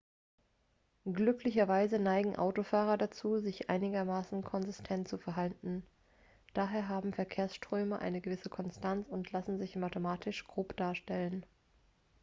glücklicherweise 1.05 1.99
neigen 1.99 2.35
autofahrer 2.35 2.97
dazu 2.97 3.37
sich 3.37 3.69
einigermaßen 3.69 4.43
konsistent 4.43 5.07
zu 5.07 5.19
verhalten 5.19 5.83
daher 6.55 6.87
haben 6.87 7.13
verkehrsströme 7.13 7.99
eine 7.99 8.19
gewisse 8.19 8.49
konstanz 8.49 9.07
und 9.07 9.31
lassen 9.31 9.59
sich 9.59 9.75
mathematisch 9.75 10.47
grob 10.47 10.75
darstellen 10.75 11.45